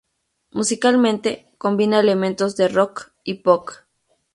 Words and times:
Musicalmente, 0.49 1.45
combina 1.59 1.99
elementos 1.99 2.55
de 2.55 2.67
rock 2.69 3.11
y 3.23 3.35
pop. 3.35 3.69